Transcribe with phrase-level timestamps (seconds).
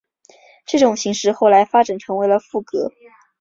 [0.65, 2.91] 这种形式后来发展成为了赋格。